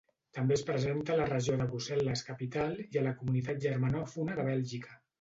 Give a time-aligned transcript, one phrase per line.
[0.35, 5.03] També es presenta a la regió de Brussel·les-Capital i a la Comunitat Germanòfona de Bèlgica.